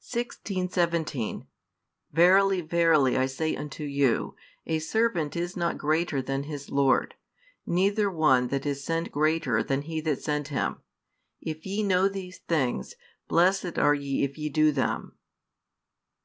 16, 0.00 0.70
17 0.70 1.46
Verily, 2.10 2.60
verily, 2.60 3.16
I 3.16 3.26
say 3.26 3.54
unto 3.54 3.84
you, 3.84 4.34
A 4.66 4.80
servant 4.80 5.36
is 5.36 5.56
not 5.56 5.78
greater 5.78 6.20
than 6.20 6.42
his 6.42 6.68
lord; 6.68 7.14
neither 7.64 8.10
one 8.10 8.48
that 8.48 8.66
is 8.66 8.82
sent 8.84 9.12
greater 9.12 9.62
than 9.62 9.82
he 9.82 10.00
that 10.00 10.20
sent 10.20 10.48
him. 10.48 10.80
If 11.40 11.64
ye 11.64 11.84
know 11.84 12.08
these 12.08 12.38
things, 12.38 12.96
blessed 13.28 13.78
are 13.78 13.94
ye 13.94 14.24
if 14.24 14.36
ye 14.36 14.48
do 14.48 14.72
them. 14.72 15.16